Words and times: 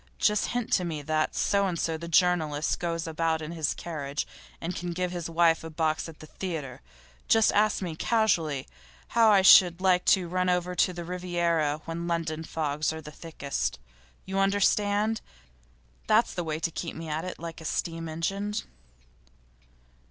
Just 0.17 0.47
hint 0.47 0.73
to 0.73 0.83
me 0.83 1.03
that 1.03 1.35
So 1.35 1.67
and 1.67 1.77
so, 1.79 1.95
the 1.95 2.07
journalist, 2.07 2.79
goes 2.79 3.05
about 3.05 3.39
in 3.39 3.51
his 3.51 3.75
carriage, 3.75 4.25
and 4.59 4.75
can 4.75 4.93
give 4.93 5.11
his 5.11 5.29
wife 5.29 5.63
a 5.63 5.69
box 5.69 6.09
at 6.09 6.21
the 6.21 6.25
theatre. 6.25 6.81
Just 7.27 7.51
ask 7.53 7.83
me, 7.83 7.95
casually, 7.95 8.67
how 9.09 9.29
I 9.29 9.43
should 9.43 9.79
like 9.79 10.03
to 10.05 10.27
run 10.27 10.49
over 10.49 10.73
to 10.73 10.91
the 10.91 11.05
Riviera 11.05 11.83
when 11.85 12.07
London 12.07 12.43
fogs 12.43 12.91
are 12.91 12.99
thickest. 12.99 13.77
You 14.25 14.39
understand? 14.39 15.21
That's 16.07 16.33
the 16.33 16.43
way 16.43 16.59
to 16.61 16.71
keep 16.71 16.95
me 16.95 17.07
at 17.07 17.23
it 17.23 17.37
like 17.37 17.61
a 17.61 17.65
steam 17.65 18.09
engine. 18.09 18.55